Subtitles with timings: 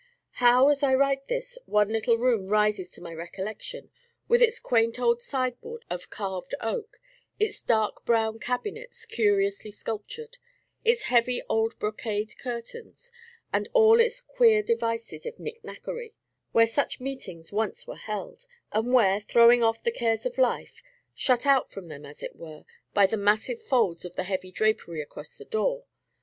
[0.41, 3.91] How, as I write this, one little room rises to my recollection,
[4.27, 6.99] with its quaint old sideboard of carved oak;
[7.39, 10.37] its dark brown cabinets, curiously sculptured;
[10.83, 13.11] its heavy old brocade curtains,
[13.53, 16.13] and all its queer devices of knick knackery,
[16.51, 20.81] where such meetings once were held, and where, throwing off the cares of life,
[21.13, 22.65] shut out from them, as it were,
[22.95, 25.85] by the massive folds of the heavy drapery across the door